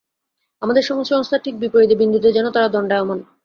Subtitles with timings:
[0.61, 3.19] আমাদের সমাজ-সংস্থার ঠিক বিপরীত বিন্দুতে যেন তাঁরা দণ্ডায়মান।